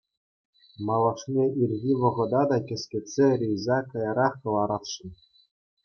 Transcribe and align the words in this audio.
Малашне 0.85 1.45
ирхи 1.61 1.93
вӑхӑта 1.99 2.43
та 2.49 2.57
кӗскетсе 2.67 3.27
рейса 3.39 3.77
каярах 3.89 4.33
кӑларасшӑн. 4.41 5.09